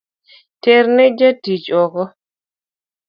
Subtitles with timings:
[0.61, 2.03] Terne jatich oko